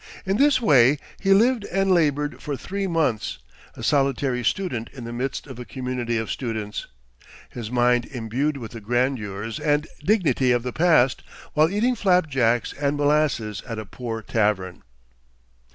[0.25, 3.37] In this way he lived and labored for three months,
[3.75, 6.87] a solitary student in the midst of a community of students;
[7.51, 11.21] his mind imbued with the grandeurs and dignity of the past,
[11.53, 14.81] while eating flapjacks and molasses at a poor tavern.